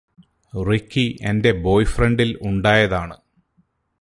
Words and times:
Ricky 0.53 1.05
എന്റെ 1.21 1.51
ബോയ്ഫ്രണ്ടിൽ 1.61 2.31
ഉണ്ടായതാണ് 2.41 3.17